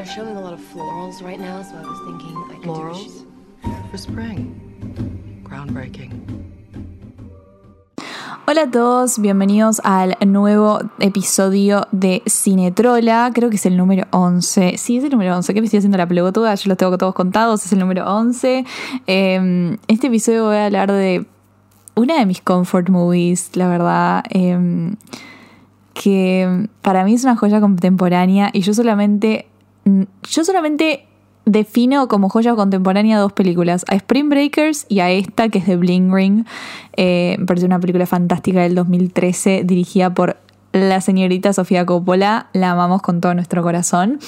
They're 0.00 0.08
showing 0.08 0.34
a 0.34 0.40
lot 0.40 0.54
of 0.54 0.60
florals 0.60 1.22
right 1.22 1.38
now, 1.38 1.62
so 1.62 1.76
I 1.76 1.82
was 1.82 2.00
thinking 2.06 2.34
I 2.34 2.54
could 2.54 2.62
do 2.62 2.68
Florals 2.70 3.26
for 3.90 3.98
spring. 3.98 4.56
Groundbreaking. 5.44 6.12
Hola 8.46 8.62
a 8.62 8.70
todos, 8.70 9.18
bienvenidos 9.18 9.82
al 9.84 10.16
nuevo 10.26 10.78
episodio 11.00 11.86
de 11.92 12.22
Cinetrola, 12.26 13.30
creo 13.34 13.50
que 13.50 13.56
es 13.56 13.66
el 13.66 13.76
número 13.76 14.06
11. 14.12 14.78
Sí, 14.78 14.96
es 14.96 15.04
el 15.04 15.10
número 15.10 15.36
11, 15.36 15.52
¿qué 15.52 15.60
me 15.60 15.66
estoy 15.66 15.76
haciendo 15.80 15.98
la 15.98 16.08
pelotuda? 16.08 16.54
Yo 16.54 16.70
los 16.70 16.78
tengo 16.78 16.96
todos 16.96 17.14
contados, 17.14 17.66
es 17.66 17.72
el 17.74 17.78
número 17.80 18.10
11. 18.10 18.64
Eh, 19.06 19.76
este 19.86 20.06
episodio 20.06 20.46
voy 20.46 20.56
a 20.56 20.64
hablar 20.64 20.90
de 20.90 21.26
una 21.94 22.18
de 22.18 22.24
mis 22.24 22.40
comfort 22.40 22.88
movies, 22.88 23.54
la 23.54 23.68
verdad, 23.68 24.24
eh, 24.30 24.94
que 25.92 26.68
para 26.80 27.04
mí 27.04 27.12
es 27.12 27.24
una 27.24 27.36
joya 27.36 27.60
contemporánea 27.60 28.48
y 28.54 28.62
yo 28.62 28.72
solamente, 28.72 29.49
yo 29.84 30.44
solamente 30.44 31.06
defino 31.44 32.06
como 32.08 32.28
joya 32.28 32.54
contemporánea 32.54 33.18
dos 33.18 33.32
películas, 33.32 33.84
a 33.88 33.94
Spring 33.96 34.28
Breakers 34.28 34.86
y 34.88 35.00
a 35.00 35.10
esta 35.10 35.48
que 35.48 35.58
es 35.58 35.66
de 35.66 35.76
Bling 35.76 36.14
Ring. 36.14 36.44
Eh, 36.96 37.36
me 37.38 37.46
parece 37.46 37.66
una 37.66 37.80
película 37.80 38.06
fantástica 38.06 38.62
del 38.62 38.74
2013 38.74 39.64
dirigida 39.64 40.12
por 40.14 40.36
la 40.72 41.00
señorita 41.00 41.52
Sofía 41.52 41.84
Coppola, 41.84 42.48
la 42.52 42.70
amamos 42.70 43.02
con 43.02 43.20
todo 43.20 43.34
nuestro 43.34 43.62
corazón. 43.62 44.20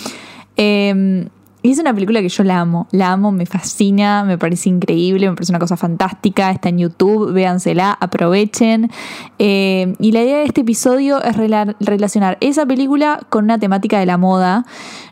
Eh, 0.57 1.29
y 1.63 1.71
es 1.71 1.79
una 1.79 1.95
película 1.95 2.21
que 2.21 2.29
yo 2.29 2.43
la 2.43 2.59
amo, 2.61 2.89
la 2.91 3.13
amo, 3.13 3.31
me 3.31 3.47
fascina, 3.47 4.25
me 4.25 4.37
parece 4.37 4.69
increíble, 4.69 5.29
me 5.29 5.37
parece 5.37 5.53
una 5.53 5.59
cosa 5.61 5.77
fantástica, 5.77 6.51
está 6.51 6.69
en 6.71 6.79
YouTube, 6.79 7.33
véansela, 7.33 7.97
aprovechen. 8.01 8.91
Eh, 9.39 9.95
y 10.01 10.13
la 10.13 10.23
idea 10.23 10.39
de 10.39 10.45
este 10.45 10.63
episodio 10.63 11.23
es 11.23 11.37
rela- 11.37 11.77
relacionar 11.79 12.37
esa 12.41 12.67
película 12.67 13.21
con 13.29 13.45
una 13.45 13.59
temática 13.59 14.01
de 14.01 14.07
la 14.07 14.19
moda, 14.19 14.65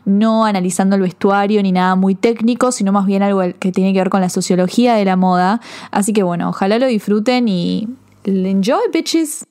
no 0.03 0.45
analizando 0.45 0.95
el 0.97 1.01
vestuario 1.03 1.63
ni 1.63 1.71
nada 1.71 1.95
muy 1.95 2.15
técnico, 2.15 2.71
sino 2.71 2.91
más 2.91 3.05
bien 3.05 3.23
algo 3.23 3.41
que 3.59 3.71
tiene 3.71 3.93
que 3.93 3.99
ver 3.99 4.09
con 4.09 4.21
la 4.21 4.29
sociología 4.29 4.95
de 4.95 5.05
la 5.05 5.15
moda. 5.15 5.61
Así 5.91 6.11
que 6.11 6.23
bueno, 6.23 6.49
ojalá 6.49 6.79
lo 6.79 6.87
disfruten 6.87 7.47
y 7.47 7.87
enjoy, 8.25 8.81
bitches. 8.91 9.45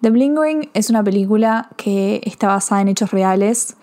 The 0.00 0.10
Bling 0.10 0.36
Ring 0.38 0.68
es 0.74 0.90
una 0.90 1.02
película 1.02 1.70
que 1.76 2.20
está 2.24 2.46
basada 2.46 2.80
en 2.82 2.88
hechos 2.88 3.10
reales, 3.10 3.76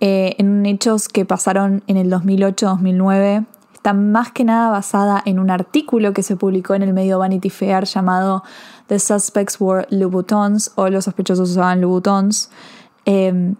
eh, 0.00 0.34
en 0.38 0.66
hechos 0.66 1.08
que 1.08 1.24
pasaron 1.24 1.84
en 1.86 1.96
el 1.96 2.10
2008-2009. 2.10 3.46
Está 3.72 3.92
más 3.92 4.32
que 4.32 4.42
nada 4.42 4.70
basada 4.70 5.22
en 5.24 5.38
un 5.38 5.50
artículo 5.50 6.12
que 6.12 6.24
se 6.24 6.34
publicó 6.34 6.74
en 6.74 6.82
el 6.82 6.92
medio 6.92 7.20
Vanity 7.20 7.50
Fair 7.50 7.84
llamado 7.84 8.42
The 8.88 8.98
Suspects 8.98 9.60
Wore 9.60 9.86
Louboutins 9.90 10.72
o 10.74 10.88
Los 10.88 11.04
sospechosos 11.04 11.50
usaban 11.50 11.80
Louboutins. 11.80 12.50
Eh, 13.04 13.54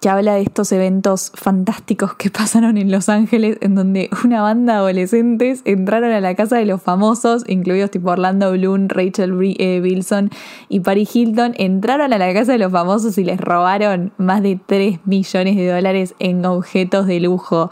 que 0.00 0.08
habla 0.08 0.34
de 0.34 0.42
estos 0.42 0.72
eventos 0.72 1.30
fantásticos 1.34 2.14
que 2.14 2.30
pasaron 2.30 2.78
en 2.78 2.90
Los 2.90 3.08
Ángeles, 3.08 3.58
en 3.60 3.74
donde 3.74 4.08
una 4.24 4.40
banda 4.42 4.72
de 4.74 4.78
adolescentes 4.78 5.60
entraron 5.66 6.10
a 6.12 6.20
la 6.20 6.34
casa 6.34 6.56
de 6.56 6.64
los 6.64 6.80
famosos, 6.82 7.44
incluidos 7.46 7.90
tipo 7.90 8.10
Orlando 8.10 8.50
Bloom, 8.52 8.88
Rachel 8.88 9.34
Bri- 9.34 9.56
eh, 9.58 9.80
Bilson 9.80 10.30
y 10.70 10.80
Paris 10.80 11.14
Hilton, 11.14 11.52
entraron 11.58 12.12
a 12.12 12.18
la 12.18 12.32
casa 12.32 12.52
de 12.52 12.58
los 12.58 12.72
famosos 12.72 13.18
y 13.18 13.24
les 13.24 13.38
robaron 13.40 14.12
más 14.16 14.42
de 14.42 14.58
3 14.64 15.00
millones 15.04 15.56
de 15.56 15.68
dólares 15.70 16.14
en 16.18 16.44
objetos 16.46 17.06
de 17.06 17.20
lujo. 17.20 17.70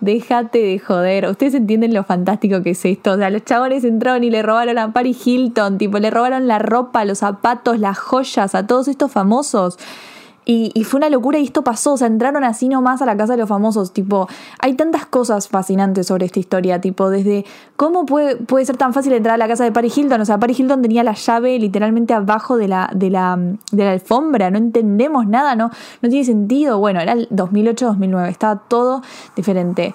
Déjate 0.00 0.58
de 0.60 0.78
joder. 0.78 1.26
Ustedes 1.26 1.54
entienden 1.54 1.92
lo 1.92 2.04
fantástico 2.04 2.62
que 2.62 2.70
es 2.70 2.84
esto. 2.86 3.12
O 3.12 3.16
sea, 3.16 3.28
los 3.28 3.44
chabones 3.44 3.84
entraron 3.84 4.24
y 4.24 4.30
le 4.30 4.42
robaron 4.42 4.78
a 4.78 4.92
Paris 4.94 5.26
Hilton, 5.26 5.76
tipo, 5.76 5.98
le 5.98 6.10
robaron 6.10 6.46
la 6.48 6.58
ropa, 6.58 7.04
los 7.04 7.18
zapatos, 7.18 7.78
las 7.78 7.98
joyas 7.98 8.54
a 8.54 8.66
todos 8.66 8.88
estos 8.88 9.10
famosos. 9.12 9.78
Y, 10.46 10.72
fue 10.84 10.98
una 10.98 11.10
locura 11.10 11.38
y 11.38 11.44
esto 11.44 11.62
pasó, 11.62 11.92
o 11.92 11.96
sea, 11.96 12.08
entraron 12.08 12.42
así 12.42 12.68
nomás 12.68 13.00
a 13.02 13.06
la 13.06 13.16
casa 13.16 13.34
de 13.34 13.38
los 13.38 13.48
famosos, 13.48 13.92
tipo, 13.92 14.26
hay 14.58 14.74
tantas 14.74 15.06
cosas 15.06 15.46
fascinantes 15.48 16.08
sobre 16.08 16.26
esta 16.26 16.40
historia, 16.40 16.80
tipo, 16.80 17.08
desde 17.08 17.44
cómo 17.76 18.04
puede, 18.04 18.36
puede 18.36 18.64
ser 18.64 18.76
tan 18.76 18.92
fácil 18.92 19.12
entrar 19.12 19.34
a 19.34 19.38
la 19.38 19.46
casa 19.46 19.62
de 19.62 19.70
Paris 19.70 19.96
Hilton, 19.96 20.20
o 20.20 20.24
sea, 20.24 20.38
Paris 20.40 20.58
Hilton 20.58 20.82
tenía 20.82 21.04
la 21.04 21.12
llave 21.12 21.56
literalmente 21.58 22.14
abajo 22.14 22.56
de 22.56 22.66
la, 22.66 22.90
de 22.92 23.10
la, 23.10 23.38
de 23.70 23.84
la 23.84 23.92
alfombra, 23.92 24.50
no 24.50 24.58
entendemos 24.58 25.28
nada, 25.28 25.54
no, 25.54 25.70
no 26.02 26.08
tiene 26.08 26.24
sentido, 26.24 26.80
bueno, 26.80 27.00
era 27.00 27.12
el 27.12 27.28
2008-2009, 27.28 28.28
estaba 28.28 28.62
todo 28.66 29.02
diferente. 29.36 29.94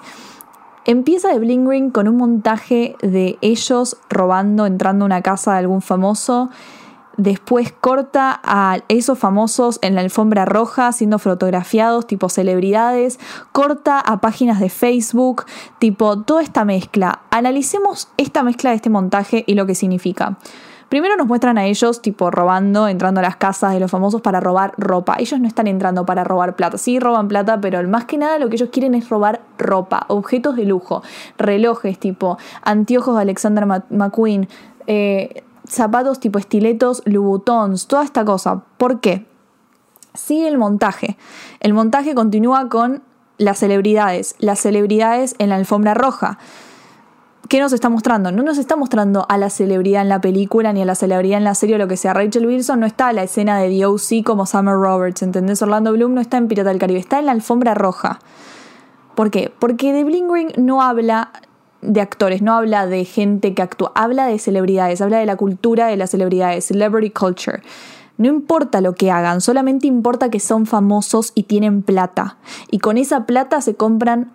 Empieza 0.86 1.28
de 1.30 1.40
Bling 1.40 1.68
Ring 1.68 1.90
con 1.90 2.06
un 2.06 2.16
montaje 2.16 2.94
de 3.02 3.36
ellos 3.40 3.96
robando, 4.08 4.66
entrando 4.66 5.04
a 5.04 5.06
una 5.06 5.20
casa 5.20 5.52
de 5.52 5.58
algún 5.58 5.82
famoso. 5.82 6.48
Después 7.16 7.72
corta 7.72 8.40
a 8.44 8.78
esos 8.88 9.18
famosos 9.18 9.78
en 9.82 9.94
la 9.94 10.02
alfombra 10.02 10.44
roja 10.44 10.92
siendo 10.92 11.18
fotografiados 11.18 12.06
tipo 12.06 12.28
celebridades. 12.28 13.18
Corta 13.52 14.00
a 14.00 14.20
páginas 14.20 14.60
de 14.60 14.68
Facebook, 14.68 15.44
tipo 15.78 16.22
toda 16.22 16.42
esta 16.42 16.64
mezcla. 16.64 17.20
Analicemos 17.30 18.08
esta 18.16 18.42
mezcla 18.42 18.70
de 18.70 18.76
este 18.76 18.90
montaje 18.90 19.44
y 19.46 19.54
lo 19.54 19.66
que 19.66 19.74
significa. 19.74 20.36
Primero 20.88 21.16
nos 21.16 21.26
muestran 21.26 21.58
a 21.58 21.64
ellos 21.64 22.00
tipo 22.00 22.30
robando, 22.30 22.86
entrando 22.86 23.18
a 23.18 23.22
las 23.22 23.36
casas 23.36 23.72
de 23.72 23.80
los 23.80 23.90
famosos 23.90 24.20
para 24.20 24.38
robar 24.38 24.72
ropa. 24.76 25.16
Ellos 25.18 25.40
no 25.40 25.48
están 25.48 25.66
entrando 25.66 26.06
para 26.06 26.22
robar 26.22 26.54
plata. 26.54 26.78
Sí 26.78 27.00
roban 27.00 27.26
plata, 27.26 27.60
pero 27.60 27.82
más 27.88 28.04
que 28.04 28.18
nada 28.18 28.38
lo 28.38 28.48
que 28.48 28.54
ellos 28.54 28.68
quieren 28.70 28.94
es 28.94 29.08
robar 29.08 29.40
ropa, 29.58 30.04
objetos 30.08 30.54
de 30.54 30.64
lujo, 30.64 31.02
relojes 31.38 31.98
tipo 31.98 32.38
anteojos 32.62 33.16
de 33.16 33.22
Alexander 33.22 33.66
McQueen, 33.90 34.48
eh, 34.86 35.42
zapatos 35.68 36.20
tipo 36.20 36.38
estiletos, 36.38 37.02
Louboutins, 37.04 37.86
toda 37.86 38.04
esta 38.04 38.24
cosa. 38.24 38.64
¿Por 38.78 39.00
qué? 39.00 39.26
Sigue 40.14 40.48
el 40.48 40.58
montaje. 40.58 41.16
El 41.60 41.74
montaje 41.74 42.14
continúa 42.14 42.68
con 42.68 43.02
las 43.38 43.58
celebridades. 43.58 44.34
Las 44.38 44.60
celebridades 44.60 45.34
en 45.38 45.50
la 45.50 45.56
alfombra 45.56 45.94
roja. 45.94 46.38
¿Qué 47.48 47.60
nos 47.60 47.72
está 47.72 47.88
mostrando? 47.88 48.32
No 48.32 48.42
nos 48.42 48.58
está 48.58 48.74
mostrando 48.74 49.24
a 49.28 49.38
la 49.38 49.50
celebridad 49.50 50.02
en 50.02 50.08
la 50.08 50.20
película 50.20 50.72
ni 50.72 50.82
a 50.82 50.84
la 50.84 50.96
celebridad 50.96 51.38
en 51.38 51.44
la 51.44 51.54
serie 51.54 51.76
o 51.76 51.78
lo 51.78 51.86
que 51.86 51.96
sea. 51.96 52.12
Rachel 52.12 52.46
Wilson 52.46 52.80
no 52.80 52.86
está 52.86 53.10
en 53.10 53.16
la 53.16 53.22
escena 53.22 53.58
de 53.58 53.68
The 53.68 53.86
O.C. 53.86 54.24
como 54.24 54.46
Summer 54.46 54.74
Roberts, 54.74 55.22
¿entendés? 55.22 55.62
Orlando 55.62 55.92
Bloom 55.92 56.14
no 56.14 56.20
está 56.20 56.38
en 56.38 56.48
Pirata 56.48 56.70
del 56.70 56.80
Caribe, 56.80 56.98
está 56.98 57.20
en 57.20 57.26
la 57.26 57.32
alfombra 57.32 57.74
roja. 57.74 58.18
¿Por 59.14 59.30
qué? 59.30 59.52
Porque 59.58 59.92
The 59.92 60.02
Bling 60.02 60.32
Ring 60.32 60.50
no 60.56 60.82
habla 60.82 61.30
de 61.86 62.00
actores, 62.00 62.42
no 62.42 62.54
habla 62.54 62.86
de 62.86 63.04
gente 63.04 63.54
que 63.54 63.62
actúa, 63.62 63.92
habla 63.94 64.26
de 64.26 64.38
celebridades, 64.38 65.00
habla 65.00 65.18
de 65.18 65.26
la 65.26 65.36
cultura 65.36 65.86
de 65.86 65.96
las 65.96 66.10
celebridades, 66.10 66.64
celebrity 66.66 67.10
culture. 67.10 67.62
No 68.18 68.28
importa 68.28 68.80
lo 68.80 68.94
que 68.94 69.10
hagan, 69.10 69.40
solamente 69.40 69.86
importa 69.86 70.30
que 70.30 70.40
son 70.40 70.66
famosos 70.66 71.32
y 71.34 71.44
tienen 71.44 71.82
plata. 71.82 72.36
Y 72.70 72.78
con 72.78 72.96
esa 72.96 73.26
plata 73.26 73.60
se 73.60 73.74
compran 73.76 74.32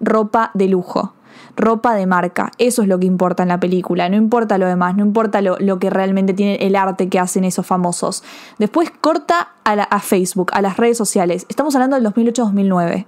ropa 0.00 0.52
de 0.54 0.68
lujo, 0.68 1.14
ropa 1.56 1.94
de 1.96 2.06
marca. 2.06 2.52
Eso 2.58 2.82
es 2.82 2.88
lo 2.88 3.00
que 3.00 3.06
importa 3.06 3.42
en 3.42 3.48
la 3.48 3.58
película, 3.58 4.08
no 4.08 4.14
importa 4.16 4.56
lo 4.58 4.66
demás, 4.66 4.94
no 4.96 5.04
importa 5.04 5.42
lo, 5.42 5.56
lo 5.58 5.80
que 5.80 5.90
realmente 5.90 6.32
tiene 6.32 6.54
el 6.64 6.76
arte 6.76 7.08
que 7.08 7.18
hacen 7.18 7.42
esos 7.44 7.66
famosos. 7.66 8.22
Después 8.58 8.92
corta 9.00 9.48
a, 9.64 9.74
la- 9.74 9.82
a 9.82 9.98
Facebook, 9.98 10.50
a 10.54 10.62
las 10.62 10.76
redes 10.76 10.96
sociales. 10.96 11.44
Estamos 11.48 11.74
hablando 11.74 11.96
del 11.96 12.06
2008-2009. 12.12 13.06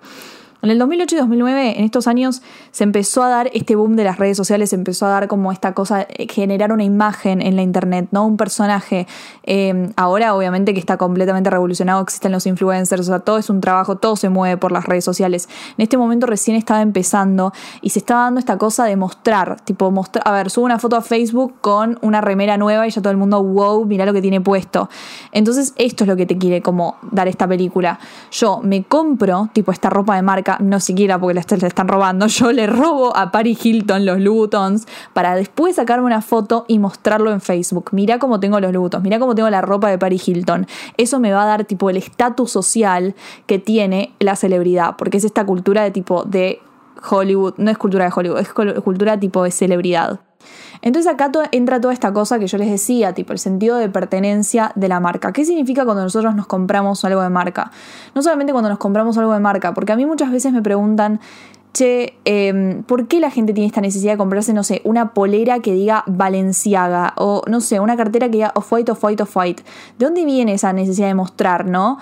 En 0.62 0.70
el 0.70 0.78
2008 0.78 1.14
y 1.14 1.18
2009, 1.18 1.78
en 1.78 1.84
estos 1.84 2.06
años, 2.06 2.42
se 2.70 2.84
empezó 2.84 3.22
a 3.22 3.30
dar 3.30 3.50
este 3.54 3.76
boom 3.76 3.96
de 3.96 4.04
las 4.04 4.18
redes 4.18 4.36
sociales, 4.36 4.70
se 4.70 4.76
empezó 4.76 5.06
a 5.06 5.08
dar 5.08 5.26
como 5.26 5.52
esta 5.52 5.72
cosa, 5.72 6.02
eh, 6.02 6.26
generar 6.28 6.72
una 6.72 6.84
imagen 6.84 7.40
en 7.40 7.56
la 7.56 7.62
internet, 7.62 8.08
¿no? 8.10 8.26
Un 8.26 8.36
personaje. 8.36 9.06
Eh, 9.44 9.90
ahora, 9.96 10.34
obviamente, 10.34 10.74
que 10.74 10.80
está 10.80 10.98
completamente 10.98 11.48
revolucionado, 11.48 12.02
existen 12.02 12.32
los 12.32 12.46
influencers, 12.46 13.00
o 13.00 13.04
sea, 13.04 13.20
todo 13.20 13.38
es 13.38 13.48
un 13.48 13.62
trabajo, 13.62 13.96
todo 13.96 14.16
se 14.16 14.28
mueve 14.28 14.58
por 14.58 14.70
las 14.70 14.84
redes 14.84 15.04
sociales. 15.04 15.48
En 15.78 15.82
este 15.82 15.96
momento 15.96 16.26
recién 16.26 16.56
estaba 16.56 16.82
empezando 16.82 17.52
y 17.80 17.90
se 17.90 17.98
estaba 18.00 18.24
dando 18.24 18.40
esta 18.40 18.58
cosa 18.58 18.84
de 18.84 18.96
mostrar, 18.96 19.60
tipo, 19.62 19.90
mostrar, 19.90 20.28
a 20.28 20.32
ver, 20.32 20.50
subo 20.50 20.66
una 20.66 20.78
foto 20.78 20.96
a 20.96 21.00
Facebook 21.00 21.54
con 21.62 21.98
una 22.02 22.20
remera 22.20 22.58
nueva 22.58 22.86
y 22.86 22.90
ya 22.90 23.00
todo 23.00 23.12
el 23.12 23.16
mundo, 23.16 23.42
wow, 23.42 23.86
mirá 23.86 24.04
lo 24.04 24.12
que 24.12 24.20
tiene 24.20 24.42
puesto. 24.42 24.90
Entonces, 25.32 25.72
esto 25.76 26.04
es 26.04 26.08
lo 26.08 26.16
que 26.16 26.26
te 26.26 26.36
quiere 26.36 26.60
como 26.60 26.96
dar 27.10 27.28
esta 27.28 27.48
película. 27.48 27.98
Yo 28.30 28.60
me 28.62 28.84
compro, 28.84 29.48
tipo, 29.54 29.72
esta 29.72 29.88
ropa 29.88 30.16
de 30.16 30.22
marca, 30.22 30.49
no 30.60 30.80
siquiera 30.80 31.18
porque 31.18 31.34
la 31.34 31.40
están 31.40 31.88
robando, 31.88 32.26
yo 32.28 32.52
le 32.52 32.66
robo 32.66 33.16
a 33.16 33.30
Paris 33.30 33.64
Hilton 33.64 34.06
los 34.06 34.20
Louboutins 34.20 34.86
para 35.12 35.34
después 35.34 35.76
sacarme 35.76 36.06
una 36.06 36.22
foto 36.22 36.64
y 36.68 36.78
mostrarlo 36.78 37.32
en 37.32 37.40
Facebook. 37.40 37.90
Mirá 37.92 38.18
cómo 38.18 38.40
tengo 38.40 38.60
los 38.60 38.72
Louboutins, 38.72 39.02
mirá 39.02 39.18
cómo 39.18 39.34
tengo 39.34 39.50
la 39.50 39.62
ropa 39.62 39.88
de 39.88 39.98
Paris 39.98 40.28
Hilton. 40.28 40.66
Eso 40.96 41.20
me 41.20 41.32
va 41.32 41.44
a 41.44 41.46
dar 41.46 41.64
tipo 41.64 41.90
el 41.90 41.96
estatus 41.96 42.50
social 42.50 43.14
que 43.46 43.58
tiene 43.58 44.14
la 44.18 44.36
celebridad, 44.36 44.96
porque 44.96 45.18
es 45.18 45.24
esta 45.24 45.44
cultura 45.44 45.82
de 45.82 45.90
tipo 45.90 46.24
de 46.24 46.60
Hollywood, 47.08 47.54
no 47.56 47.70
es 47.70 47.78
cultura 47.78 48.04
de 48.04 48.12
Hollywood, 48.14 48.40
es 48.40 48.52
cultura 48.82 49.18
tipo 49.18 49.42
de 49.44 49.50
celebridad. 49.50 50.20
Entonces 50.82 51.12
acá 51.12 51.30
to- 51.30 51.42
entra 51.52 51.80
toda 51.80 51.92
esta 51.94 52.12
cosa 52.12 52.38
que 52.38 52.46
yo 52.46 52.58
les 52.58 52.70
decía, 52.70 53.12
tipo 53.14 53.32
el 53.32 53.38
sentido 53.38 53.76
de 53.76 53.88
pertenencia 53.88 54.72
de 54.74 54.88
la 54.88 55.00
marca. 55.00 55.32
¿Qué 55.32 55.44
significa 55.44 55.84
cuando 55.84 56.02
nosotros 56.02 56.34
nos 56.34 56.46
compramos 56.46 57.04
algo 57.04 57.20
de 57.22 57.30
marca? 57.30 57.70
No 58.14 58.22
solamente 58.22 58.52
cuando 58.52 58.68
nos 58.70 58.78
compramos 58.78 59.16
algo 59.18 59.32
de 59.32 59.40
marca, 59.40 59.74
porque 59.74 59.92
a 59.92 59.96
mí 59.96 60.06
muchas 60.06 60.30
veces 60.32 60.52
me 60.52 60.62
preguntan, 60.62 61.20
che, 61.72 62.14
em, 62.24 62.82
¿por 62.82 63.06
qué 63.06 63.20
la 63.20 63.30
gente 63.30 63.52
tiene 63.52 63.66
esta 63.68 63.80
necesidad 63.80 64.14
de 64.14 64.18
comprarse, 64.18 64.52
no 64.52 64.64
sé, 64.64 64.80
una 64.84 65.12
polera 65.14 65.60
que 65.60 65.72
diga 65.72 66.02
Valenciaga? 66.06 67.12
O, 67.16 67.42
no 67.48 67.60
sé, 67.60 67.78
una 67.78 67.96
cartera 67.96 68.26
que 68.26 68.32
diga 68.38 68.52
Off-White, 68.56 68.90
Off-White, 68.92 69.22
Off-White. 69.22 69.62
¿De 69.98 70.04
dónde 70.06 70.24
viene 70.24 70.54
esa 70.54 70.72
necesidad 70.72 71.06
de 71.06 71.14
mostrar, 71.14 71.66
no? 71.66 71.98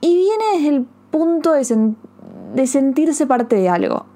Y 0.00 0.16
viene 0.16 0.44
desde 0.54 0.68
el 0.76 0.86
punto 1.10 1.52
de 1.52 2.66
sentirse 2.66 3.26
parte 3.26 3.56
de 3.56 3.68
algo. 3.68 4.06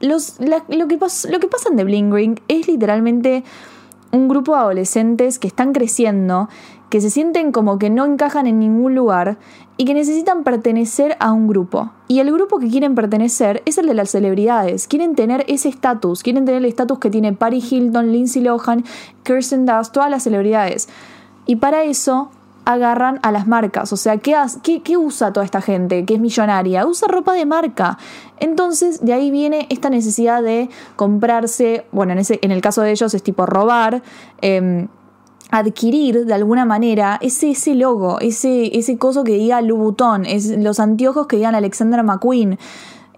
Lo, 0.00 0.16
que 0.18 0.76
lo 0.76 0.88
que 0.88 0.98
pasa 0.98 1.68
en 1.68 1.76
The 1.76 1.84
Bling 1.84 2.12
Ring 2.12 2.38
es 2.48 2.68
literalmente 2.68 3.44
un 4.12 4.28
grupo 4.28 4.52
de 4.54 4.60
adolescentes 4.60 5.38
que 5.38 5.46
están 5.46 5.72
creciendo, 5.72 6.48
que 6.88 7.00
se 7.00 7.10
sienten 7.10 7.52
como 7.52 7.78
que 7.78 7.90
no 7.90 8.04
encajan 8.04 8.46
en 8.46 8.58
ningún 8.58 8.94
lugar 8.94 9.38
y 9.76 9.84
que 9.84 9.94
necesitan 9.94 10.42
pertenecer 10.42 11.16
a 11.20 11.32
un 11.32 11.46
grupo. 11.46 11.92
Y 12.08 12.18
el 12.18 12.32
grupo 12.32 12.58
que 12.58 12.68
quieren 12.68 12.94
pertenecer 12.94 13.62
es 13.64 13.78
el 13.78 13.86
de 13.86 13.94
las 13.94 14.10
celebridades. 14.10 14.88
Quieren 14.88 15.14
tener 15.14 15.44
ese 15.48 15.68
estatus, 15.68 16.22
quieren 16.22 16.44
tener 16.44 16.58
el 16.58 16.68
estatus 16.68 16.98
que 16.98 17.10
tiene 17.10 17.32
Paris 17.32 17.72
Hilton, 17.72 18.12
Lindsay 18.12 18.42
Lohan, 18.42 18.84
Kirsten 19.22 19.64
Dunst, 19.64 19.92
todas 19.92 20.10
las 20.10 20.24
celebridades. 20.24 20.88
Y 21.46 21.56
para 21.56 21.84
eso 21.84 22.30
agarran 22.72 23.20
a 23.22 23.32
las 23.32 23.46
marcas. 23.46 23.92
O 23.92 23.96
sea, 23.96 24.18
¿qué, 24.18 24.34
qué, 24.82 24.96
usa 24.96 25.32
toda 25.32 25.44
esta 25.44 25.60
gente 25.60 26.04
que 26.04 26.14
es 26.14 26.20
millonaria? 26.20 26.86
Usa 26.86 27.08
ropa 27.08 27.34
de 27.34 27.46
marca. 27.46 27.98
Entonces, 28.38 29.04
de 29.04 29.12
ahí 29.12 29.30
viene 29.30 29.66
esta 29.70 29.90
necesidad 29.90 30.42
de 30.42 30.68
comprarse, 30.96 31.86
bueno, 31.92 32.12
en, 32.12 32.18
ese, 32.18 32.38
en 32.42 32.50
el 32.50 32.60
caso 32.60 32.82
de 32.82 32.90
ellos 32.90 33.12
es 33.14 33.22
tipo 33.22 33.46
robar. 33.46 34.02
Em, 34.40 34.88
adquirir 35.50 36.26
de 36.26 36.34
alguna 36.34 36.64
manera 36.64 37.18
ese, 37.20 37.50
ese 37.50 37.74
logo, 37.74 38.20
ese, 38.20 38.78
ese 38.78 38.98
coso 38.98 39.24
que 39.24 39.32
diga 39.32 39.60
Louboutin, 39.60 40.24
es, 40.24 40.48
los 40.58 40.78
anteojos 40.78 41.26
que 41.26 41.36
digan 41.36 41.54
Alexandra 41.54 42.02
McQueen. 42.02 42.58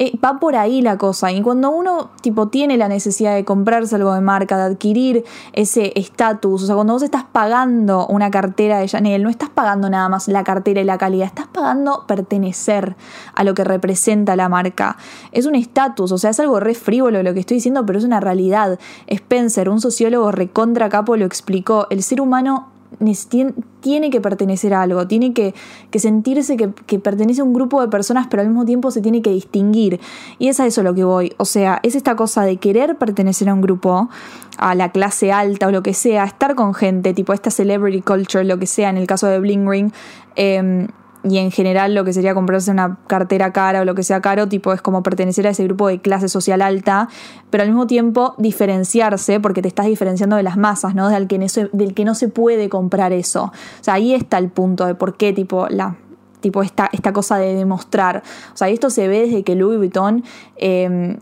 Eh, 0.05 0.19
va 0.19 0.41
por 0.41 0.57
ahí 0.57 0.83
la 0.83 0.99
cosa. 0.99 1.31
Y 1.31 1.43
cuando 1.43 1.71
uno 1.71 2.11
tipo 2.23 2.49
tiene 2.49 2.77
la 2.77 2.89
necesidad 2.89 3.37
de 3.37 3.45
comprarse 3.45 3.95
algo 3.95 4.13
de 4.13 4.21
marca, 4.21 4.57
de 4.57 4.65
adquirir 4.65 5.25
ese 5.53 5.93
estatus, 5.95 6.65
o 6.65 6.67
sea, 6.67 6.75
cuando 6.75 6.95
vos 6.95 7.05
estás 7.05 7.23
pagando 7.23 8.09
una 8.09 8.29
cartera 8.29 8.81
de 8.81 8.89
Chanel, 8.89 9.23
no 9.23 9.31
estás 9.31 9.51
pagando 9.51 9.89
nada 9.89 10.09
más 10.09 10.27
la 10.27 10.43
cartera 10.43 10.81
y 10.81 10.85
la 10.85 10.99
calidad, 10.99 11.29
estás 11.29 11.47
pagando 11.47 12.03
pertenecer 12.09 12.97
a 13.37 13.45
lo 13.45 13.55
que 13.55 13.63
representa 13.63 14.35
la 14.35 14.49
marca. 14.49 14.97
Es 15.31 15.47
un 15.47 15.55
estatus, 15.55 16.11
o 16.11 16.19
sea, 16.19 16.31
es 16.31 16.41
algo 16.41 16.59
re 16.59 16.75
frívolo 16.75 17.23
lo 17.23 17.33
que 17.33 17.39
estoy 17.39 17.59
diciendo, 17.59 17.87
pero 17.87 18.01
es 18.01 18.05
una 18.05 18.19
realidad. 18.19 18.81
Spencer, 19.07 19.69
un 19.69 19.81
sociólogo 19.81 20.33
recontra 20.33 20.89
capo, 20.89 21.17
lo 21.17 21.27
explicó. 21.27 21.87
El 21.91 22.03
ser 22.03 22.21
humano 22.21 22.72
tiene 23.81 24.11
que 24.11 24.21
pertenecer 24.21 24.75
a 24.75 24.83
algo, 24.83 25.07
tiene 25.07 25.33
que, 25.33 25.55
sentirse 25.99 26.57
que, 26.57 26.99
pertenece 26.99 27.41
a 27.41 27.45
un 27.45 27.53
grupo 27.53 27.81
de 27.81 27.89
personas, 27.89 28.27
pero 28.31 28.43
al 28.43 28.49
mismo 28.49 28.65
tiempo 28.65 28.91
se 28.91 29.01
tiene 29.01 29.23
que 29.23 29.31
distinguir. 29.31 30.01
Y 30.39 30.49
es 30.49 30.61
a 30.61 30.67
eso 30.67 30.83
lo 30.83 30.95
que 30.95 31.05
voy. 31.05 31.35
O 31.37 31.45
sea, 31.45 31.81
es 31.83 31.95
esta 31.95 32.17
cosa 32.17 32.43
de 32.43 32.57
querer 32.57 32.97
pertenecer 32.97 33.49
a 33.49 33.55
un 33.55 33.61
grupo, 33.61 34.09
a 34.59 34.75
la 34.75 34.93
clase 34.93 35.33
alta 35.33 35.67
o 35.67 35.71
lo 35.71 35.83
que 35.83 35.95
sea, 35.95 36.25
estar 36.25 36.55
con 36.55 36.75
gente, 36.75 37.15
tipo 37.15 37.33
esta 37.33 37.51
celebrity 37.51 38.03
culture, 38.03 38.45
lo 38.45 38.59
que 38.59 38.67
sea, 38.67 38.91
en 38.91 38.97
el 38.97 39.07
caso 39.07 39.27
de 39.27 39.41
Bling 39.41 39.69
Ring. 39.69 39.93
Em, 40.37 40.89
y 41.25 41.39
en 41.39 41.51
general 41.51 41.95
lo 41.95 42.05
que 42.05 42.13
sería 42.13 42.35
comprarse 42.35 42.71
una 42.71 42.99
cartera 43.07 43.53
cara 43.53 43.83
o 43.83 43.85
lo 43.85 43.95
que 43.95 44.03
sea 44.03 44.21
caro, 44.21 44.49
tipo 44.49 44.73
es 44.73 44.83
como 44.83 45.03
pertenecer 45.03 45.47
a 45.47 45.51
ese 45.51 45.65
grupo 45.65 45.89
de 45.89 46.01
clase 46.01 46.29
social 46.29 46.63
alta, 46.63 47.09
pero 47.51 47.63
al 47.63 47.69
mismo 47.69 47.87
tiempo 47.87 48.35
diferenciarse 48.39 49.41
porque 49.41 49.63
te 49.63 49.69
estás 49.69 49.87
diferenciando 49.87 50.37
de 50.37 50.43
las 50.43 50.57
masas, 50.57 50.95
¿no? 50.95 51.09
Del 51.09 51.29
que 51.29 51.39
no 51.39 51.49
se, 51.49 51.69
del 51.73 51.95
que 51.95 52.05
no 52.05 52.15
se 52.15 52.29
puede 52.29 52.69
comprar 52.69 53.13
eso. 53.13 53.45
O 53.45 53.85
sea, 53.85 53.95
ahí 53.95 54.15
está 54.15 54.39
el 54.39 54.49
punto 54.49 54.87
de 54.87 54.95
por 54.95 55.17
qué 55.17 55.33
tipo 55.33 55.69
la 55.69 55.97
tipo 56.41 56.63
esta, 56.63 56.91
esta 56.93 57.13
cosa 57.13 57.39
de 57.39 57.55
demostrar. 57.55 58.23
O 58.53 58.57
sea, 58.57 58.69
esto 58.69 58.91
se 58.91 59.07
ve 59.07 59.27
desde 59.27 59.45
que 59.45 59.55
Louis 59.55 59.79
Vuitton 59.79 60.25
eh, 60.57 61.17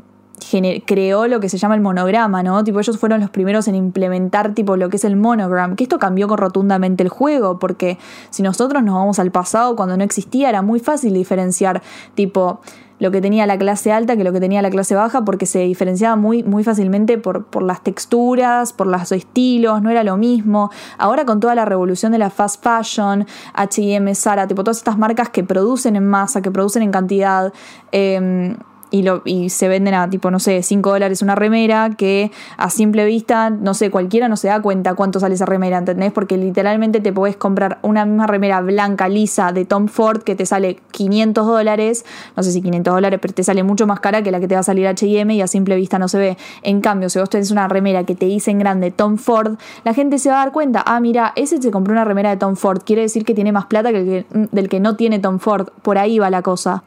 creó 0.87 1.27
lo 1.27 1.41
que 1.41 1.49
se 1.49 1.59
llama 1.59 1.75
el 1.75 1.81
monograma, 1.81 2.43
¿no? 2.43 2.63
Tipo, 2.65 2.81
ellos 2.81 2.99
fueron 2.99 3.21
los 3.21 3.31
primeros 3.31 3.69
en 3.69 3.75
implementar 3.75 4.55
tipo 4.55 4.77
lo 4.77 4.89
que 4.89 4.97
es 4.97 5.05
el 5.05 5.17
monogram, 5.17 5.77
que 5.77 5.85
esto 5.85 5.99
cambió 5.99 6.27
rotundamente 6.29 7.03
el 7.03 7.09
juego, 7.09 7.59
porque 7.59 7.99
si 8.31 8.43
nosotros 8.43 8.83
nos 8.83 8.95
vamos 8.95 9.19
al 9.19 9.31
pasado, 9.31 9.77
cuando 9.77 9.97
no 9.97 10.05
existía, 10.05 10.49
era 10.49 10.63
muy 10.63 10.81
fácil 10.81 11.15
diferenciar, 11.15 11.83
tipo, 12.15 12.61
lo 13.01 13.11
que 13.11 13.21
tenía 13.21 13.47
la 13.47 13.59
clase 13.59 13.91
alta 13.91 14.17
que 14.17 14.23
lo 14.23 14.33
que 14.33 14.41
tenía 14.41 14.63
la 14.63 14.71
clase 14.71 14.95
baja, 14.95 15.25
porque 15.25 15.47
se 15.47 15.61
diferenciaba 15.61 16.17
muy, 16.17 16.45
muy 16.45 16.63
fácilmente 16.63 17.19
por, 17.19 17.47
por 17.47 17.63
las 17.63 17.83
texturas, 17.83 18.73
por 18.73 18.87
los 18.87 19.11
estilos, 19.11 19.83
no 19.83 19.91
era 19.91 20.05
lo 20.05 20.17
mismo. 20.17 20.71
Ahora 20.99 21.25
con 21.25 21.41
toda 21.41 21.55
la 21.55 21.65
revolución 21.65 22.13
de 22.13 22.19
la 22.19 22.31
fast 22.31 22.63
fashion, 22.63 23.27
HM, 23.55 24.15
Zara, 24.15 24.47
tipo 24.47 24.63
todas 24.63 24.77
estas 24.77 24.99
marcas 24.99 25.31
que 25.31 25.43
producen 25.43 25.97
en 25.97 26.07
masa, 26.07 26.43
que 26.43 26.51
producen 26.51 26.83
en 26.83 26.93
cantidad, 26.93 27.53
eh, 27.91 28.55
y, 28.91 29.51
se 29.51 29.69
venden 29.69 29.95
a 29.95 30.09
tipo, 30.11 30.31
no 30.31 30.39
sé, 30.39 30.63
5 30.63 30.91
dólares 30.91 31.23
una 31.23 31.35
remera 31.35 31.91
que 31.97 32.31
a 32.57 32.71
simple 32.71 33.05
vista, 33.05 33.51
no 33.51 33.75
sé, 33.75 33.91
cualquiera 33.91 34.29
no 34.29 34.37
se 34.37 34.49
da 34.49 34.61
cuenta 34.61 34.95
cuánto 34.95 35.21
sale 35.21 35.35
esa 35.35 35.47
remera, 35.47 35.79
¿entendés? 35.79 36.13
Porque 36.13 36.37
literalmente 36.37 37.01
te 37.01 37.13
podés 37.13 37.37
comprar 37.37 37.79
una 37.83 38.05
misma 38.05 38.27
remera 38.27 38.61
blanca, 38.61 39.09
lisa, 39.09 39.53
de 39.53 39.65
Tom 39.65 39.89
Ford 39.89 40.23
que 40.23 40.35
te 40.35 40.47
sale 40.47 40.79
500 40.91 41.47
dólares, 41.47 42.05
no 42.37 42.43
sé 42.43 42.53
si 42.53 42.63
500 42.63 42.95
dólares, 42.95 43.19
pero 43.23 43.35
te 43.35 43.45
sale 43.45 43.63
mucho 43.63 43.87
más 43.87 44.01
cara 44.01 44.23
que 44.23 44.31
la 44.31 44.41
que 44.41 44.49
te 44.49 44.55
va 44.55 44.61
a 44.61 44.65
salir 44.65 44.87
HM 44.87 45.31
y 45.31 45.43
a 45.43 45.47
simple 45.47 45.77
vista 45.77 45.99
no 45.99 46.09
se 46.09 46.19
ve. 46.19 46.39
En 46.63 46.81
cambio, 46.81 47.09
si 47.09 47.19
vos 47.19 47.31
tenés 47.31 47.51
una 47.51 47.69
remera 47.69 48.05
que 48.05 48.15
te 48.15 48.27
dice 48.27 48.51
en 48.51 48.59
grande 48.59 48.91
Tom 48.91 49.17
Ford, 49.17 49.57
la 49.85 49.95
gente 49.95 50.19
se 50.19 50.31
va 50.31 50.37
a 50.37 50.45
dar 50.45 50.53
cuenta, 50.53 50.83
ah, 50.87 51.01
mira, 51.01 51.33
ese 51.37 51.61
se 51.61 51.71
compró 51.71 51.93
una 51.93 52.05
remera 52.05 52.31
de 52.31 52.37
Tom 52.37 52.57
Ford, 52.57 52.83
quiere 52.85 53.03
decir 53.03 53.25
que 53.25 53.35
tiene 53.35 53.53
más 53.53 53.67
plata 53.67 53.93
que 53.93 54.27
el 54.31 54.49
del 54.51 54.69
que 54.69 54.81
no 54.81 54.97
tiene 54.97 55.19
Tom 55.19 55.39
Ford, 55.39 55.69
por 55.83 55.99
ahí 55.99 56.19
va 56.19 56.31
la 56.31 56.43
cosa. 56.43 56.83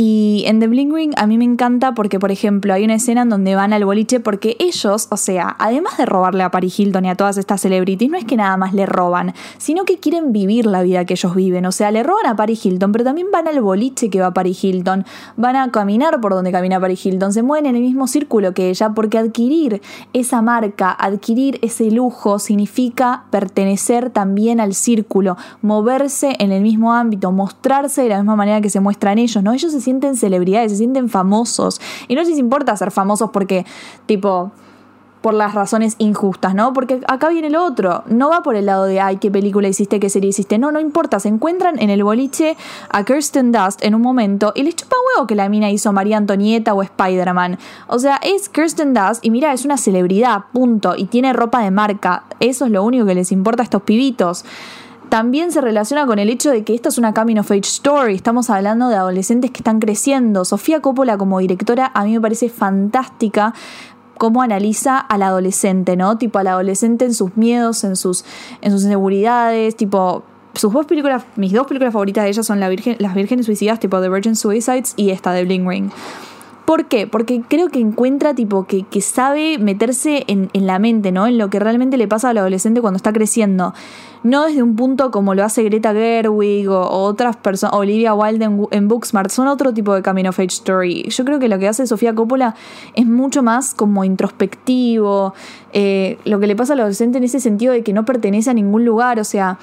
Y 0.00 0.44
en 0.46 0.60
The 0.60 0.68
Bling 0.68 0.94
Ring 0.94 1.12
a 1.16 1.26
mí 1.26 1.38
me 1.38 1.44
encanta 1.44 1.92
porque, 1.92 2.20
por 2.20 2.30
ejemplo, 2.30 2.72
hay 2.72 2.84
una 2.84 2.94
escena 2.94 3.22
en 3.22 3.30
donde 3.30 3.56
van 3.56 3.72
al 3.72 3.84
boliche 3.84 4.20
porque 4.20 4.56
ellos, 4.60 5.08
o 5.10 5.16
sea, 5.16 5.56
además 5.58 5.96
de 5.96 6.06
robarle 6.06 6.44
a 6.44 6.52
Paris 6.52 6.78
Hilton 6.78 7.04
y 7.06 7.10
a 7.10 7.16
todas 7.16 7.36
estas 7.36 7.62
celebrities, 7.62 8.08
no 8.08 8.16
es 8.16 8.24
que 8.24 8.36
nada 8.36 8.56
más 8.56 8.74
le 8.74 8.86
roban, 8.86 9.34
sino 9.56 9.84
que 9.84 9.98
quieren 9.98 10.32
vivir 10.32 10.66
la 10.66 10.82
vida 10.82 11.04
que 11.04 11.14
ellos 11.14 11.34
viven. 11.34 11.66
O 11.66 11.72
sea, 11.72 11.90
le 11.90 12.04
roban 12.04 12.26
a 12.26 12.36
Paris 12.36 12.64
Hilton, 12.64 12.92
pero 12.92 13.02
también 13.02 13.26
van 13.32 13.48
al 13.48 13.60
boliche 13.60 14.08
que 14.08 14.20
va 14.20 14.32
Paris 14.32 14.62
Hilton, 14.62 15.04
van 15.36 15.56
a 15.56 15.72
caminar 15.72 16.20
por 16.20 16.32
donde 16.32 16.52
camina 16.52 16.78
Paris 16.78 17.04
Hilton, 17.04 17.32
se 17.32 17.42
mueven 17.42 17.66
en 17.66 17.74
el 17.74 17.82
mismo 17.82 18.06
círculo 18.06 18.54
que 18.54 18.70
ella, 18.70 18.90
porque 18.90 19.18
adquirir 19.18 19.82
esa 20.12 20.42
marca, 20.42 20.92
adquirir 20.92 21.58
ese 21.60 21.90
lujo, 21.90 22.38
significa 22.38 23.24
pertenecer 23.32 24.10
también 24.10 24.60
al 24.60 24.74
círculo, 24.74 25.36
moverse 25.60 26.36
en 26.38 26.52
el 26.52 26.62
mismo 26.62 26.92
ámbito, 26.92 27.32
mostrarse 27.32 28.02
de 28.02 28.10
la 28.10 28.18
misma 28.18 28.36
manera 28.36 28.60
que 28.60 28.70
se 28.70 28.78
muestran 28.78 29.18
ellos, 29.18 29.42
¿no? 29.42 29.52
Ellos 29.52 29.72
se 29.72 29.87
sienten 29.88 30.16
celebridades, 30.16 30.72
se 30.72 30.78
sienten 30.78 31.08
famosos. 31.08 31.80
Y 32.08 32.14
no 32.14 32.22
les 32.22 32.38
importa 32.38 32.76
ser 32.76 32.90
famosos 32.90 33.30
porque, 33.30 33.64
tipo, 34.04 34.52
por 35.22 35.32
las 35.32 35.54
razones 35.54 35.96
injustas, 35.98 36.54
¿no? 36.54 36.74
Porque 36.74 37.00
acá 37.08 37.30
viene 37.30 37.48
lo 37.48 37.64
otro. 37.64 38.04
No 38.06 38.28
va 38.28 38.42
por 38.42 38.54
el 38.54 38.66
lado 38.66 38.84
de, 38.84 39.00
ay, 39.00 39.16
qué 39.16 39.30
película 39.30 39.66
hiciste, 39.66 39.98
qué 39.98 40.10
serie 40.10 40.28
hiciste. 40.28 40.58
No, 40.58 40.70
no 40.72 40.78
importa. 40.78 41.20
Se 41.20 41.28
encuentran 41.28 41.80
en 41.80 41.88
el 41.88 42.04
boliche 42.04 42.56
a 42.90 43.02
Kirsten 43.04 43.50
Dust 43.50 43.82
en 43.82 43.94
un 43.94 44.02
momento 44.02 44.52
y 44.54 44.62
les 44.62 44.76
chupa 44.76 44.96
huevo 45.14 45.26
que 45.26 45.34
la 45.34 45.48
mina 45.48 45.70
hizo 45.70 45.90
María 45.92 46.18
Antonieta 46.18 46.74
o 46.74 46.82
Spider-Man. 46.82 47.58
O 47.86 47.98
sea, 47.98 48.20
es 48.22 48.50
Kirsten 48.50 48.92
Dust 48.92 49.24
y 49.24 49.30
mira, 49.30 49.54
es 49.54 49.64
una 49.64 49.78
celebridad, 49.78 50.44
punto. 50.52 50.94
Y 50.96 51.06
tiene 51.06 51.32
ropa 51.32 51.62
de 51.62 51.70
marca. 51.70 52.24
Eso 52.40 52.66
es 52.66 52.70
lo 52.70 52.84
único 52.84 53.06
que 53.06 53.14
les 53.14 53.32
importa 53.32 53.62
a 53.62 53.64
estos 53.64 53.82
pibitos 53.82 54.44
también 55.08 55.52
se 55.52 55.60
relaciona 55.60 56.06
con 56.06 56.18
el 56.18 56.28
hecho 56.28 56.50
de 56.50 56.64
que 56.64 56.74
esta 56.74 56.88
es 56.90 56.98
una 56.98 57.14
coming 57.14 57.36
of 57.38 57.50
age 57.50 57.60
story. 57.60 58.14
Estamos 58.14 58.50
hablando 58.50 58.88
de 58.88 58.96
adolescentes 58.96 59.50
que 59.50 59.58
están 59.58 59.80
creciendo. 59.80 60.44
Sofía 60.44 60.80
Coppola 60.80 61.16
como 61.16 61.38
directora 61.38 61.90
a 61.94 62.04
mí 62.04 62.12
me 62.12 62.20
parece 62.20 62.48
fantástica 62.48 63.54
cómo 64.18 64.42
analiza 64.42 64.98
al 64.98 65.22
adolescente, 65.22 65.96
¿no? 65.96 66.18
Tipo 66.18 66.38
al 66.38 66.48
adolescente 66.48 67.04
en 67.04 67.14
sus 67.14 67.36
miedos, 67.36 67.84
en 67.84 67.96
sus, 67.96 68.24
en 68.60 68.72
sus 68.72 68.82
inseguridades, 68.82 69.76
tipo 69.76 70.24
sus 70.54 70.72
dos 70.72 70.86
películas, 70.86 71.24
mis 71.36 71.52
dos 71.52 71.66
películas 71.66 71.92
favoritas 71.92 72.24
de 72.24 72.30
ellas 72.30 72.44
son 72.44 72.58
la 72.58 72.68
Virgen, 72.68 72.96
Las 72.98 73.14
Vírgenes 73.14 73.46
Suicidas, 73.46 73.78
tipo 73.78 74.00
The 74.00 74.08
Virgin 74.08 74.34
Suicides, 74.34 74.94
y 74.96 75.10
esta 75.10 75.32
de 75.32 75.44
Bling 75.44 75.68
Ring. 75.68 75.90
¿Por 76.68 76.84
qué? 76.84 77.06
Porque 77.06 77.40
creo 77.48 77.70
que 77.70 77.78
encuentra 77.78 78.34
tipo 78.34 78.66
que, 78.66 78.84
sabe 79.00 79.56
meterse 79.56 80.24
en, 80.26 80.50
la 80.52 80.78
mente, 80.78 81.12
¿no? 81.12 81.26
En 81.26 81.38
lo 81.38 81.48
que 81.48 81.58
realmente 81.58 81.96
le 81.96 82.06
pasa 82.06 82.28
al 82.28 82.36
adolescente 82.36 82.82
cuando 82.82 82.98
está 82.98 83.10
creciendo. 83.10 83.72
No 84.22 84.44
desde 84.44 84.62
un 84.62 84.76
punto 84.76 85.10
como 85.10 85.34
lo 85.34 85.44
hace 85.44 85.62
Greta 85.62 85.94
Gerwig 85.94 86.68
o, 86.68 86.82
otras 86.82 87.36
personas, 87.36 87.74
Olivia 87.74 88.12
Wilde 88.12 88.44
en, 88.70 88.86
Booksmart, 88.86 89.30
son 89.30 89.48
otro 89.48 89.72
tipo 89.72 89.94
de 89.94 90.02
coming 90.02 90.26
of 90.26 90.38
age 90.38 90.48
story. 90.48 91.08
Yo 91.08 91.24
creo 91.24 91.38
que 91.38 91.48
lo 91.48 91.58
que 91.58 91.68
hace 91.68 91.86
Sofía 91.86 92.14
Coppola 92.14 92.54
es 92.94 93.06
mucho 93.06 93.42
más 93.42 93.72
como 93.72 94.04
introspectivo, 94.04 95.32
eh, 95.72 96.18
lo 96.26 96.38
que 96.38 96.48
le 96.48 96.54
pasa 96.54 96.74
al 96.74 96.80
adolescente 96.80 97.16
en 97.16 97.24
ese 97.24 97.40
sentido 97.40 97.72
de 97.72 97.82
que 97.82 97.94
no 97.94 98.04
pertenece 98.04 98.50
a 98.50 98.52
ningún 98.54 98.84
lugar, 98.84 99.18
o 99.20 99.24
sea 99.24 99.58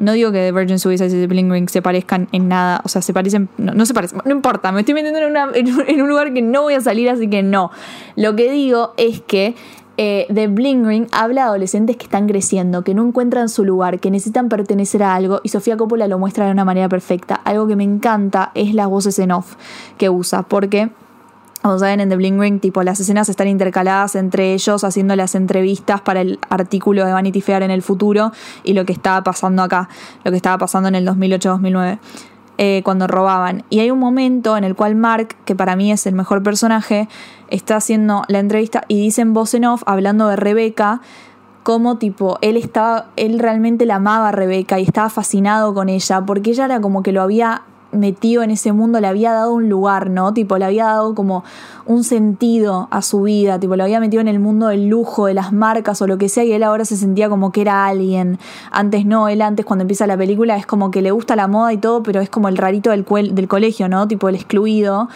no 0.00 0.12
digo 0.12 0.32
que 0.32 0.38
The 0.38 0.52
Virgin 0.52 0.78
Suicides 0.78 1.12
y 1.12 1.20
The 1.20 1.26
Bling 1.26 1.52
Ring 1.52 1.68
se 1.68 1.82
parezcan 1.82 2.28
en 2.32 2.48
nada, 2.48 2.80
o 2.84 2.88
sea, 2.88 3.02
se 3.02 3.12
parecen, 3.12 3.48
no, 3.58 3.86
se 3.86 3.94
parecen, 3.94 4.20
no 4.24 4.32
importa, 4.32 4.72
me 4.72 4.80
estoy 4.80 4.94
metiendo 4.94 5.20
en, 5.54 6.02
un 6.02 6.08
lugar 6.08 6.32
que 6.32 6.42
no 6.42 6.62
voy 6.62 6.74
a 6.74 6.80
salir, 6.80 7.08
así 7.08 7.28
que 7.28 7.42
no. 7.42 7.70
Lo 8.16 8.34
que 8.34 8.50
digo 8.50 8.94
es 8.96 9.20
que 9.20 9.54
eh, 9.96 10.26
The 10.32 10.48
Bling 10.48 10.86
Ring 10.86 11.06
habla 11.12 11.42
de 11.42 11.48
adolescentes 11.48 11.96
que 11.96 12.04
están 12.04 12.26
creciendo, 12.26 12.82
que 12.82 12.94
no 12.94 13.06
encuentran 13.06 13.48
su 13.50 13.64
lugar, 13.64 14.00
que 14.00 14.10
necesitan 14.10 14.48
pertenecer 14.48 15.02
a 15.02 15.14
algo, 15.14 15.40
y 15.44 15.50
Sofía 15.50 15.76
Coppola 15.76 16.08
lo 16.08 16.18
muestra 16.18 16.46
de 16.46 16.52
una 16.52 16.64
manera 16.64 16.88
perfecta. 16.88 17.34
Algo 17.34 17.68
que 17.68 17.76
me 17.76 17.84
encanta 17.84 18.50
es 18.54 18.74
las 18.74 18.88
voces 18.88 19.18
en 19.18 19.30
off 19.30 19.56
que 19.98 20.08
usa, 20.08 20.42
porque 20.42 20.90
como 21.62 21.78
saben 21.78 22.00
en 22.00 22.08
The 22.08 22.16
Bling 22.16 22.40
Ring, 22.40 22.60
tipo 22.60 22.82
las 22.82 23.00
escenas 23.00 23.28
están 23.28 23.48
intercaladas 23.48 24.14
entre 24.14 24.54
ellos 24.54 24.82
haciendo 24.82 25.14
las 25.16 25.34
entrevistas 25.34 26.00
para 26.00 26.22
el 26.22 26.38
artículo 26.48 27.04
de 27.04 27.12
Vanity 27.12 27.40
Fair 27.40 27.62
en 27.62 27.70
el 27.70 27.82
futuro 27.82 28.32
y 28.64 28.72
lo 28.72 28.84
que 28.86 28.92
estaba 28.92 29.22
pasando 29.22 29.62
acá, 29.62 29.88
lo 30.24 30.30
que 30.30 30.36
estaba 30.36 30.58
pasando 30.58 30.88
en 30.88 30.94
el 30.94 31.06
2008-2009. 31.06 31.98
Eh, 32.62 32.82
cuando 32.84 33.06
robaban. 33.06 33.64
Y 33.70 33.80
hay 33.80 33.90
un 33.90 33.98
momento 33.98 34.54
en 34.58 34.64
el 34.64 34.76
cual 34.76 34.94
Mark, 34.94 35.34
que 35.46 35.56
para 35.56 35.76
mí 35.76 35.92
es 35.92 36.06
el 36.06 36.14
mejor 36.14 36.42
personaje, 36.42 37.08
está 37.48 37.76
haciendo 37.76 38.22
la 38.28 38.38
entrevista 38.38 38.84
y 38.86 39.00
dice 39.00 39.22
en 39.22 39.32
voz 39.32 39.54
en 39.54 39.64
off, 39.64 39.82
hablando 39.86 40.28
de 40.28 40.36
Rebeca, 40.36 41.00
como 41.62 41.96
tipo, 41.96 42.38
él 42.42 42.58
estaba, 42.58 43.06
él 43.16 43.38
realmente 43.38 43.86
la 43.86 43.94
amaba 43.94 44.28
a 44.28 44.32
Rebeca 44.32 44.78
y 44.78 44.82
estaba 44.82 45.08
fascinado 45.08 45.72
con 45.72 45.88
ella, 45.88 46.20
porque 46.26 46.50
ella 46.50 46.66
era 46.66 46.82
como 46.82 47.02
que 47.02 47.12
lo 47.12 47.22
había 47.22 47.62
metido 47.92 48.42
en 48.42 48.50
ese 48.50 48.72
mundo 48.72 49.00
le 49.00 49.06
había 49.06 49.32
dado 49.32 49.52
un 49.52 49.68
lugar, 49.68 50.10
¿no? 50.10 50.32
Tipo, 50.32 50.58
le 50.58 50.64
había 50.64 50.84
dado 50.84 51.14
como 51.14 51.44
un 51.86 52.04
sentido 52.04 52.88
a 52.90 53.02
su 53.02 53.22
vida, 53.22 53.58
tipo, 53.58 53.76
lo 53.76 53.84
había 53.84 54.00
metido 54.00 54.20
en 54.20 54.28
el 54.28 54.38
mundo 54.38 54.68
del 54.68 54.88
lujo, 54.88 55.26
de 55.26 55.34
las 55.34 55.52
marcas 55.52 56.00
o 56.02 56.06
lo 56.06 56.18
que 56.18 56.28
sea, 56.28 56.44
y 56.44 56.52
él 56.52 56.62
ahora 56.62 56.84
se 56.84 56.96
sentía 56.96 57.28
como 57.28 57.52
que 57.52 57.62
era 57.62 57.86
alguien. 57.86 58.38
Antes 58.70 59.06
no, 59.06 59.28
él 59.28 59.42
antes 59.42 59.64
cuando 59.64 59.82
empieza 59.82 60.06
la 60.06 60.16
película 60.16 60.56
es 60.56 60.66
como 60.66 60.90
que 60.90 61.02
le 61.02 61.10
gusta 61.10 61.36
la 61.36 61.48
moda 61.48 61.72
y 61.72 61.78
todo, 61.78 62.02
pero 62.02 62.20
es 62.20 62.30
como 62.30 62.48
el 62.48 62.56
rarito 62.56 62.90
del, 62.90 63.04
del 63.34 63.48
colegio, 63.48 63.88
¿no? 63.88 64.06
Tipo, 64.08 64.28
el 64.28 64.36
excluido. 64.36 65.08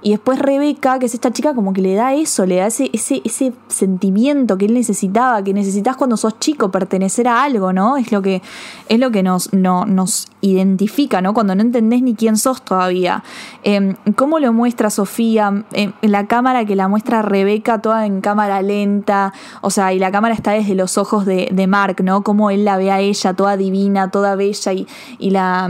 Y 0.00 0.10
después 0.10 0.38
Rebeca, 0.38 0.98
que 1.00 1.06
es 1.06 1.14
esta 1.14 1.32
chica, 1.32 1.54
como 1.54 1.72
que 1.72 1.82
le 1.82 1.94
da 1.94 2.14
eso, 2.14 2.46
le 2.46 2.56
da 2.56 2.66
ese, 2.66 2.88
ese, 2.92 3.20
ese 3.24 3.52
sentimiento 3.66 4.56
que 4.56 4.66
él 4.66 4.74
necesitaba, 4.74 5.42
que 5.42 5.52
necesitas 5.52 5.96
cuando 5.96 6.16
sos 6.16 6.38
chico, 6.38 6.70
pertenecer 6.70 7.26
a 7.26 7.42
algo, 7.42 7.72
¿no? 7.72 7.96
Es 7.96 8.12
lo 8.12 8.22
que, 8.22 8.40
es 8.88 9.00
lo 9.00 9.10
que 9.10 9.24
nos, 9.24 9.52
no, 9.52 9.86
nos 9.86 10.28
identifica, 10.40 11.20
¿no? 11.20 11.34
Cuando 11.34 11.56
no 11.56 11.62
entendés 11.62 12.02
ni 12.02 12.14
quién 12.14 12.36
sos 12.36 12.62
todavía. 12.62 13.24
Em, 13.64 13.96
¿Cómo 14.14 14.38
lo 14.38 14.52
muestra 14.52 14.88
Sofía? 14.90 15.64
em, 15.72 15.92
la 16.02 16.28
cámara 16.28 16.64
que 16.64 16.76
la 16.76 16.86
muestra 16.86 17.22
Rebeca, 17.22 17.80
toda 17.80 18.06
en 18.06 18.20
cámara 18.20 18.62
lenta, 18.62 19.32
o 19.62 19.70
sea, 19.70 19.92
y 19.92 19.98
la 19.98 20.12
cámara 20.12 20.32
está 20.32 20.52
desde 20.52 20.76
los 20.76 20.96
ojos 20.96 21.26
de, 21.26 21.48
de 21.50 21.66
Mark, 21.66 21.96
¿no? 22.04 22.22
Cómo 22.22 22.50
él 22.50 22.64
la 22.64 22.76
ve 22.76 22.92
a 22.92 23.00
ella, 23.00 23.34
toda 23.34 23.56
divina, 23.56 24.12
toda 24.12 24.36
bella, 24.36 24.72
y, 24.72 24.86
y 25.18 25.30
la, 25.30 25.68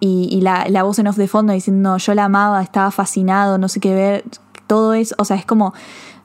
y, 0.00 0.40
la, 0.40 0.66
la, 0.68 0.82
voz 0.82 0.98
en 0.98 1.06
off 1.08 1.16
de 1.16 1.28
fondo 1.28 1.52
diciendo 1.52 1.98
yo 1.98 2.14
la 2.14 2.24
amaba, 2.24 2.62
estaba 2.62 2.90
fascinado, 2.90 3.58
no 3.58 3.68
sé 3.68 3.80
qué 3.80 3.94
ver, 3.94 4.24
todo 4.66 4.94
eso, 4.94 5.14
o 5.18 5.24
sea, 5.24 5.36
es 5.36 5.44
como 5.44 5.74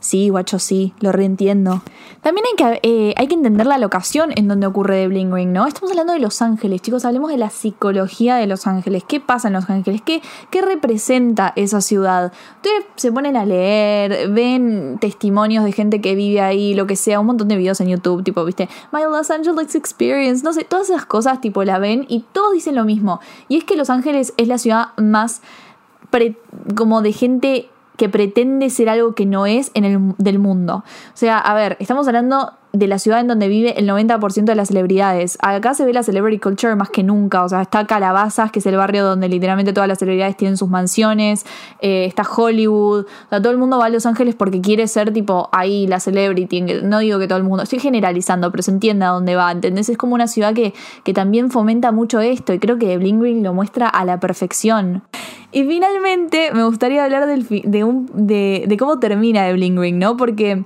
Sí, 0.06 0.30
guacho, 0.30 0.60
sí, 0.60 0.94
lo 1.00 1.12
reentiendo. 1.12 1.82
También 2.22 2.46
hay 2.46 2.56
que, 2.56 2.80
eh, 2.84 3.16
hay 3.18 3.26
que 3.26 3.34
entender 3.34 3.66
la 3.66 3.80
locación 3.80 4.30
en 4.36 4.48
donde 4.48 4.68
ocurre 4.68 5.02
The 5.02 5.08
Bling 5.08 5.34
Ring, 5.34 5.52
¿no? 5.52 5.66
Estamos 5.66 5.90
hablando 5.90 6.14
de 6.14 6.20
Los 6.20 6.44
Ángeles, 6.44 6.84
chicos, 6.84 7.06
hablemos 7.06 7.32
de 7.32 7.40
la 7.40 7.50
psicología 7.50 8.36
de 8.36 8.46
Los 8.46 8.68
Ángeles. 8.68 9.04
¿Qué 9.04 9.20
pasa 9.20 9.48
en 9.48 9.56
Los 9.56 9.68
Ángeles? 9.68 10.04
¿Qué, 10.04 10.22
qué 10.52 10.62
representa 10.62 11.54
esa 11.56 11.82
ciudad? 11.82 12.32
Ustedes 12.58 12.86
se 12.98 13.12
ponen 13.12 13.36
a 13.36 13.46
leer, 13.46 14.30
ven 14.30 15.00
testimonios 15.02 15.66
de 15.66 15.72
gente 15.72 16.00
que 16.02 16.14
vive 16.14 16.40
ahí, 16.40 16.76
lo 16.76 16.86
que 16.86 16.98
sea, 16.98 17.20
un 17.20 17.26
montón 17.26 17.48
de 17.48 17.56
videos 17.56 17.82
en 17.82 17.88
YouTube, 17.88 18.24
tipo, 18.24 18.46
viste, 18.46 18.70
My 18.92 19.02
Los 19.02 19.32
Angeles 19.32 19.74
Experience, 19.74 20.44
no 20.44 20.54
sé, 20.54 20.66
todas 20.66 20.88
esas 20.88 21.08
cosas, 21.08 21.42
tipo, 21.42 21.64
la 21.64 21.80
ven 21.80 22.06
y 22.08 22.26
todos 22.32 22.54
dicen 22.54 22.76
lo 22.76 22.86
mismo. 22.86 23.22
Y 23.48 23.58
es 23.58 23.64
que 23.64 23.76
Los 23.76 23.90
Ángeles 23.90 24.36
es 24.38 24.48
la 24.48 24.60
ciudad 24.60 24.90
más 24.98 25.42
como 26.76 27.02
de 27.02 27.12
gente 27.12 27.70
que 27.98 28.10
pretende 28.10 28.70
ser 28.70 28.90
algo 28.90 29.16
que 29.16 29.26
no 29.26 29.46
es 29.46 29.72
en 29.74 29.86
el 29.86 30.00
del 30.18 30.40
mundo. 30.40 30.84
O 31.14 31.18
sea, 31.18 31.38
a 31.38 31.54
ver, 31.54 31.78
estamos 31.80 32.08
hablando 32.08 32.54
de 32.78 32.88
la 32.88 33.00
ciudad 33.00 33.20
en 33.20 33.28
donde 33.28 33.48
vive 33.48 33.80
el 33.80 33.88
90% 33.88 34.46
de 34.46 34.56
las 34.56 34.70
celebridades. 34.70 35.38
Acá 35.42 35.74
se 35.74 35.86
ve 35.86 35.94
la 35.94 36.04
celebrity 36.04 36.40
culture 36.40 36.76
más 36.76 36.90
que 36.90 37.04
nunca. 37.04 37.44
O 37.44 37.50
sea, 37.50 37.62
está 37.62 37.86
Calabazas, 37.86 38.52
que 38.52 38.60
es 38.60 38.66
el 38.66 38.78
barrio 38.78 39.06
donde 39.06 39.30
literalmente 39.30 39.74
todas 39.74 39.88
las 39.88 40.00
celebridades 40.00 40.38
tienen 40.38 40.58
sus 40.58 40.70
mansiones. 40.70 41.46
Eh, 41.80 42.06
está 42.06 42.24
Hollywood. 42.24 43.06
O 43.06 43.30
sea, 43.30 43.42
todo 43.42 43.52
el 43.52 43.58
mundo 43.58 43.78
va 43.78 43.86
a 43.86 43.90
Los 43.90 44.06
Ángeles 44.06 44.36
porque 44.36 44.62
quiere 44.62 44.88
ser 44.88 45.14
tipo 45.14 45.50
ahí 45.52 45.88
la 45.88 46.00
celebrity. 46.00 46.62
No 46.84 47.00
digo 47.00 47.20
que 47.20 47.28
todo 47.28 47.38
el 47.38 47.44
mundo. 47.44 47.64
Estoy 47.64 47.80
generalizando, 47.80 48.52
pero 48.52 48.64
se 48.64 48.72
entiende 48.72 49.06
a 49.06 49.10
dónde 49.10 49.36
va. 49.36 49.52
¿Entendés? 49.52 49.90
Es 49.90 49.98
como 49.98 50.16
una 50.16 50.28
ciudad 50.28 50.54
que, 50.54 50.74
que 51.04 51.14
también 51.14 51.52
fomenta 51.52 51.92
mucho 51.92 52.20
esto. 52.20 52.54
Y 52.54 52.60
creo 52.60 52.78
que 52.78 52.98
Bling 52.98 53.20
Bling 53.20 53.44
lo 53.44 53.54
muestra 53.54 53.88
a 53.88 54.06
la 54.06 54.20
perfección. 54.20 55.04
Y 55.52 55.64
finalmente 55.64 56.52
me 56.54 56.64
gustaría 56.64 57.06
hablar 57.06 57.28
del, 57.28 57.48
de, 57.48 57.84
un, 57.86 58.10
de, 58.14 58.66
de 58.68 58.78
cómo 58.78 59.00
termina 59.00 59.44
de 59.44 59.54
Bling 59.54 59.80
Ring, 59.80 59.98
¿no? 59.98 60.18
Porque 60.18 60.66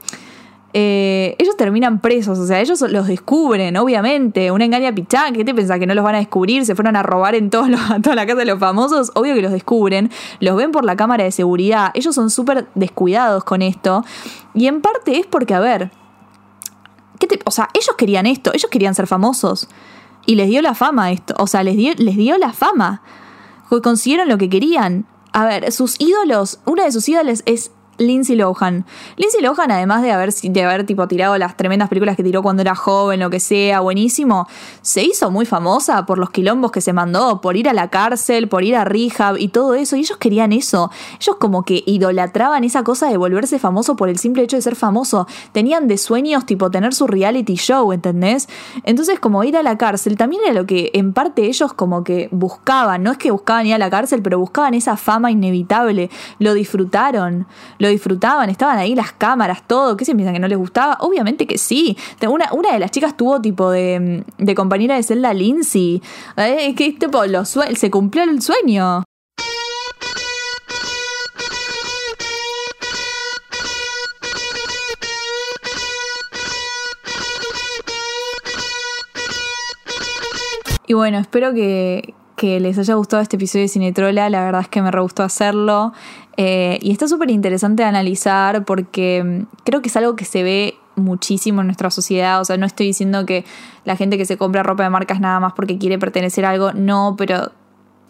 eh, 0.71 1.35
ellos 1.39 1.57
terminan 1.57 1.99
presos, 1.99 2.38
o 2.38 2.45
sea, 2.45 2.59
ellos 2.59 2.81
los 2.81 3.07
descubren, 3.07 3.75
obviamente. 3.77 4.51
Una 4.51 4.65
engaña 4.65 4.93
pichán, 4.93 5.33
¿qué 5.33 5.43
te 5.43 5.53
pensás? 5.53 5.79
¿Que 5.79 5.88
no 5.88 5.95
los 5.95 6.03
van 6.03 6.15
a 6.15 6.19
descubrir? 6.19 6.65
¿Se 6.65 6.75
fueron 6.75 6.95
a 6.95 7.01
robar 7.01 7.33
en 7.33 7.49
todos 7.49 7.69
los, 7.69 7.81
toda 8.03 8.15
la 8.15 8.25
casa 8.25 8.39
de 8.39 8.45
los 8.45 8.59
famosos? 8.59 9.11
Obvio 9.15 9.33
que 9.33 9.41
los 9.41 9.51
descubren, 9.51 10.11
los 10.39 10.55
ven 10.55 10.71
por 10.71 10.85
la 10.85 10.95
cámara 10.95 11.23
de 11.23 11.31
seguridad. 11.31 11.91
Ellos 11.95 12.13
son 12.13 12.29
súper 12.29 12.67
descuidados 12.75 13.43
con 13.43 13.61
esto. 13.63 14.05
Y 14.53 14.67
en 14.67 14.81
parte 14.81 15.17
es 15.17 15.25
porque, 15.25 15.55
a 15.55 15.59
ver, 15.59 15.91
¿qué 17.19 17.25
te, 17.25 17.39
o 17.45 17.51
sea, 17.51 17.69
ellos 17.73 17.95
querían 17.97 18.27
esto, 18.27 18.51
ellos 18.53 18.69
querían 18.69 18.93
ser 18.93 19.07
famosos. 19.07 19.69
Y 20.27 20.35
les 20.35 20.49
dio 20.49 20.61
la 20.61 20.75
fama 20.75 21.11
esto, 21.11 21.33
o 21.39 21.47
sea, 21.47 21.63
les 21.63 21.77
dio, 21.77 21.93
les 21.97 22.15
dio 22.15 22.38
la 22.38 22.53
fama. 22.53 23.01
Consiguieron 23.81 24.27
lo 24.27 24.38
que 24.38 24.49
querían. 24.49 25.07
A 25.31 25.45
ver, 25.45 25.71
sus 25.71 25.95
ídolos, 25.99 26.59
una 26.65 26.83
de 26.83 26.91
sus 26.91 27.07
ídolos 27.09 27.41
es 27.45 27.71
Lindsay 28.00 28.36
Lohan. 28.36 28.86
Lindsay 29.18 29.41
Lohan, 29.41 29.72
además 29.72 30.01
de 30.01 30.12
haber, 30.12 30.86
tipo 30.86 31.08
tirado 31.08 31.38
las 31.38 31.56
tremendas 31.56 31.89
películas 31.89 32.15
que 32.15 32.24
tiró 32.24 32.41
cuando 32.41 32.62
era 32.62 32.75
joven, 32.75 33.20
lo 33.20 33.29
que 33.29 33.39
sea, 33.39 33.82
buenísimo, 33.82 34.48
se 34.82 35.03
hizo 35.03 35.29
muy 35.29 35.46
famosa 35.46 36.06
por 36.06 36.18
los 36.18 36.32
quilombos 36.32 36.72
que 36.72 36.82
se 36.82 36.94
mandó, 36.94 37.41
por 37.41 37.58
ir 37.58 37.70
a 37.70 37.74
la 37.74 37.89
cárcel, 37.89 38.48
por 38.48 38.63
ir 38.63 38.75
a 38.75 38.86
rehab 38.86 39.38
y 39.38 39.50
todo 39.50 39.75
eso. 39.75 39.96
Y 39.96 40.00
ellos 40.00 40.18
querían 40.18 40.53
eso. 40.53 40.89
Ellos 41.20 41.36
como 41.38 41.63
que 41.63 41.84
idolatraban 41.86 42.63
esa 42.63 42.84
cosa 42.84 43.10
de 43.10 43.18
volverse 43.18 43.60
famoso 43.60 43.96
por 43.96 44.10
el 44.10 44.18
simple 44.18 44.44
hecho 44.44 44.56
de 44.56 44.62
ser 44.62 44.75
famoso. 44.75 45.27
Tenían 45.51 45.88
de 45.88 45.98
sueños 45.98 46.46
tipo 46.46 46.72
tener 46.72 46.94
su 46.94 47.08
reality 47.08 47.56
show, 47.56 47.91
¿entendés? 47.91 48.48
Entonces 48.84 49.20
como 49.20 49.44
ir 49.44 49.58
a 49.58 49.63
la 49.63 49.77
cárcel 49.77 50.15
también 50.18 50.41
era 50.46 50.53
lo 50.53 50.65
que 50.65 50.91
en 50.94 51.13
parte 51.13 51.46
ellos 51.46 51.74
como 51.74 52.03
que 52.03 52.29
buscaban. 52.32 53.03
No 53.03 53.12
es 53.12 53.18
que 53.18 53.32
buscaban 53.32 53.68
ir 53.68 53.74
a 53.74 53.77
la 53.77 53.89
cárcel, 53.89 54.22
pero 54.22 54.39
buscaban 54.39 54.74
esa 54.74 54.98
fama 54.98 55.32
inevitable. 55.32 56.10
Lo 56.39 56.53
disfrutaron. 56.53 57.48
Lo 57.77 57.88
disfrutaban, 57.89 58.50
estaban 58.50 58.77
ahí 58.77 58.96
las 58.96 59.12
cámaras, 59.12 59.63
todo. 59.67 59.98
¿Qué 59.98 60.05
se 60.05 60.15
piensan 60.15 60.34
que 60.34 60.39
no 60.39 60.48
les 60.48 60.58
gustaba? 60.58 60.98
Obviamente 61.01 61.48
que 61.48 61.58
sí. 61.58 61.98
Una, 62.27 62.51
una 62.53 62.72
de 62.74 62.79
las 62.79 62.91
chicas 62.91 63.15
tuvo 63.17 63.41
tipo 63.41 63.69
de, 63.72 64.24
de 64.38 64.55
compañera 64.55 64.96
de 64.96 65.03
celda 65.03 65.34
Lindsay. 65.34 66.01
¿Eh? 66.38 66.74
Que 66.75 66.93
tipo, 66.93 67.22
se 67.75 67.91
cumplió 67.91 68.24
el 68.24 68.41
sueño. 68.41 69.03
Y 80.89 80.93
bueno, 80.93 81.19
espero 81.19 81.53
que, 81.53 82.15
que 82.36 82.60
les 82.60 82.79
haya 82.79 82.96
gustado 82.96 83.22
este 83.22 83.36
episodio 83.36 83.65
de 83.65 83.67
Cinetrola. 83.67 84.27
La 84.31 84.43
verdad 84.43 84.62
es 84.62 84.69
que 84.69 84.81
me 84.81 84.89
re 84.89 85.01
gustó 85.01 85.22
hacerlo. 85.22 85.93
Eh, 86.38 86.79
y 86.81 86.91
está 86.91 87.07
súper 87.07 87.31
interesante 87.31 87.83
analizar 87.83 88.63
porque 88.65 89.24
mm, 89.24 89.55
creo 89.65 89.81
que 89.81 89.89
es 89.89 89.98
algo 89.98 90.15
que 90.15 90.25
se 90.25 90.43
ve 90.43 90.75
muchísimo 90.95 91.62
en 91.62 91.67
nuestra 91.67 91.89
sociedad. 91.89 92.41
O 92.41 92.45
sea, 92.45 92.57
no 92.57 92.65
estoy 92.65 92.88
diciendo 92.88 93.25
que 93.25 93.45
la 93.86 93.95
gente 93.95 94.17
que 94.17 94.25
se 94.25 94.38
compra 94.38 94.63
ropa 94.63 94.83
de 94.83 94.89
marcas 94.89 95.19
nada 95.19 95.39
más 95.39 95.53
porque 95.53 95.77
quiere 95.77 95.98
pertenecer 95.98 96.45
a 96.45 96.51
algo. 96.51 96.74
No, 96.74 97.15
pero 97.17 97.51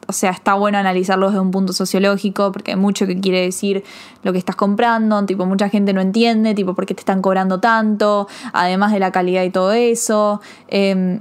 o 0.09 0.11
sea, 0.11 0.31
está 0.31 0.55
bueno 0.55 0.79
analizarlo 0.79 1.27
desde 1.27 1.39
un 1.39 1.51
punto 1.51 1.71
sociológico, 1.71 2.51
porque 2.51 2.71
hay 2.71 2.77
mucho 2.77 3.05
que 3.05 3.19
quiere 3.19 3.41
decir 3.41 3.83
lo 4.23 4.31
que 4.31 4.39
estás 4.39 4.55
comprando, 4.55 5.23
tipo, 5.27 5.45
mucha 5.45 5.69
gente 5.69 5.93
no 5.93 6.01
entiende, 6.01 6.55
tipo, 6.55 6.73
por 6.73 6.87
qué 6.87 6.95
te 6.95 7.01
están 7.01 7.21
cobrando 7.21 7.59
tanto, 7.59 8.27
además 8.51 8.91
de 8.91 8.97
la 8.97 9.11
calidad 9.11 9.43
y 9.43 9.51
todo 9.51 9.71
eso. 9.71 10.41
Em, 10.67 11.19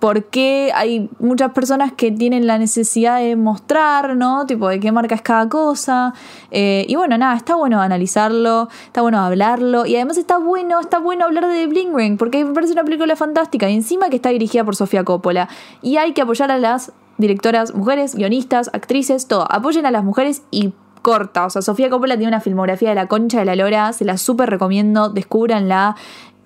por 0.00 0.24
qué 0.24 0.72
hay 0.74 1.10
muchas 1.18 1.52
personas 1.52 1.92
que 1.92 2.10
tienen 2.10 2.46
la 2.46 2.58
necesidad 2.58 3.18
de 3.18 3.36
mostrar, 3.36 4.16
¿no? 4.16 4.46
Tipo, 4.46 4.68
de 4.68 4.80
qué 4.80 4.90
marca 4.92 5.14
es 5.14 5.22
cada 5.22 5.48
cosa. 5.48 6.14
Eh, 6.50 6.86
y 6.88 6.96
bueno, 6.96 7.18
nada, 7.18 7.36
está 7.36 7.54
bueno 7.54 7.80
analizarlo, 7.80 8.68
está 8.86 9.02
bueno 9.02 9.20
hablarlo. 9.20 9.84
Y 9.84 9.96
además 9.96 10.16
está 10.16 10.38
bueno, 10.38 10.80
está 10.80 10.98
bueno 10.98 11.26
hablar 11.26 11.46
de 11.46 11.66
Bling 11.66 11.94
Ring, 11.94 12.16
porque 12.16 12.44
me 12.44 12.54
parece 12.54 12.72
una 12.72 12.82
película 12.82 13.14
fantástica. 13.14 13.68
Y 13.68 13.74
encima 13.74 14.08
que 14.08 14.16
está 14.16 14.30
dirigida 14.30 14.64
por 14.64 14.74
Sofía 14.74 15.04
Coppola. 15.04 15.48
Y 15.82 15.98
hay 15.98 16.14
que 16.14 16.22
apoyar 16.22 16.50
a 16.50 16.58
las 16.58 16.92
directoras 17.18 17.74
mujeres, 17.74 18.14
guionistas, 18.14 18.70
actrices, 18.72 19.28
todo. 19.28 19.46
Apoyen 19.52 19.84
a 19.84 19.90
las 19.90 20.02
mujeres 20.02 20.42
y 20.50 20.72
corta. 21.02 21.44
O 21.44 21.50
sea, 21.50 21.60
Sofía 21.60 21.90
Coppola 21.90 22.16
tiene 22.16 22.28
una 22.28 22.40
filmografía 22.40 22.88
de 22.88 22.94
la 22.94 23.06
concha 23.06 23.38
de 23.38 23.44
la 23.44 23.54
lora. 23.54 23.92
Se 23.92 24.06
la 24.06 24.16
súper 24.16 24.48
recomiendo. 24.48 25.10
Descúbranla. 25.10 25.94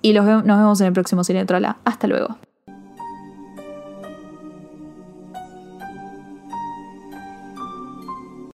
Y 0.03 0.13
los 0.13 0.27
nos 0.27 0.59
vemos 0.59 0.81
en 0.81 0.89
el 0.89 0.93
próximo 0.93 1.23
Cine 1.23 1.45
Trola. 1.45 1.77
Hasta 1.85 2.09
luego. 2.09 2.37